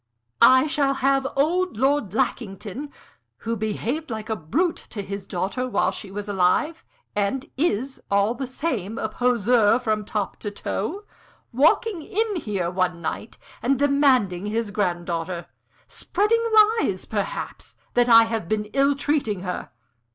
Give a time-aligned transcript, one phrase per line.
[0.41, 2.91] I shall have old Lord Lackington
[3.37, 6.83] who behaved like a brute to his daughter while she was alive,
[7.15, 11.03] and is, all the same, a poseur from top to toe
[11.53, 15.45] walking in here one night and demanding his granddaughter
[15.85, 16.43] spreading
[16.79, 19.69] lies, perhaps, that I have been ill treating her.